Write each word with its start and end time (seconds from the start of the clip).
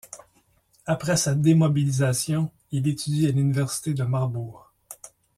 Après 0.87 1.15
sa 1.15 1.35
démobilisation, 1.35 2.49
il 2.71 2.87
étudie 2.87 3.27
à 3.27 3.31
l’université 3.31 3.93
de 3.93 4.01
Marbourg. 4.01 4.73